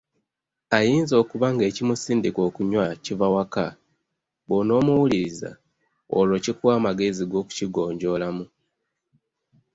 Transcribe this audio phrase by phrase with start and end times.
[0.77, 3.65] Ayinza okuba ng’ekimusindika okunywa kiva waka,
[4.47, 5.49] bw’onoomuwuliriza
[6.17, 8.45] olwo kikuwa amagezi g’okukigonjoolamu.